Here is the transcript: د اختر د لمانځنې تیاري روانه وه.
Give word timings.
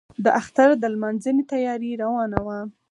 د 0.23 0.25
اختر 0.39 0.69
د 0.81 0.83
لمانځنې 0.93 1.43
تیاري 1.51 1.91
روانه 2.03 2.39
وه. 2.45 2.57